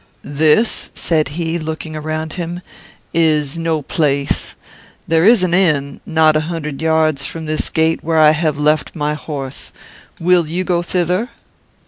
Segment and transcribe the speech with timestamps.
[0.23, 2.61] "This," said he, looking around him,
[3.13, 4.55] "is no place;
[5.07, 8.95] there is an inn, not a hundred yards from this gate, where I have left
[8.95, 9.71] my horse;
[10.19, 11.29] will you go thither?"